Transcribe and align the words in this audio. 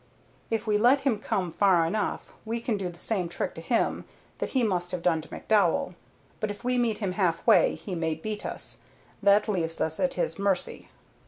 If 0.49 0.65
we 0.65 0.79
let 0.79 1.01
him 1.01 1.19
come 1.19 1.51
far 1.51 1.85
enough 1.85 2.33
we 2.43 2.59
can 2.59 2.75
do 2.75 2.89
the 2.89 2.97
same 2.97 3.29
trick 3.29 3.53
to 3.53 3.61
him 3.61 4.05
that 4.39 4.49
he 4.49 4.63
must 4.63 4.89
have 4.89 5.03
done 5.03 5.21
to 5.21 5.29
McDowell; 5.29 5.93
but 6.39 6.49
if 6.49 6.63
we 6.63 6.79
meet 6.79 6.97
him 6.97 7.11
halfway, 7.11 7.75
he 7.75 7.93
may 7.93 8.15
beat 8.15 8.43
us. 8.43 8.79
That 9.21 9.47
leaves 9.47 9.79
us 9.79 9.99
at 9.99 10.15
his 10.15 10.39
mercy." 10.39 10.89